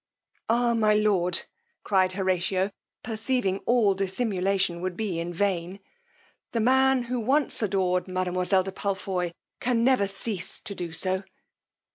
Ah, 0.49 0.73
my 0.73 0.95
lord, 0.95 1.43
cried 1.83 2.13
Horatio, 2.13 2.71
perceiving 3.03 3.59
all 3.67 3.93
dissimulation 3.93 4.81
would 4.81 4.97
be 4.97 5.23
vain, 5.25 5.79
the 6.53 6.59
man 6.59 7.03
who 7.03 7.19
once 7.19 7.61
adored 7.61 8.07
mademoiselle 8.07 8.63
de 8.63 8.71
Palfoy 8.71 9.31
can 9.59 9.83
never 9.83 10.07
cease 10.07 10.59
to 10.61 10.73
do 10.73 10.91
so. 10.91 11.23